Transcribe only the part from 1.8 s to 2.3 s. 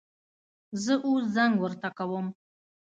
کوم